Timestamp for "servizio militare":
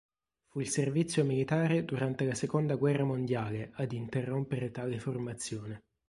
0.69-1.85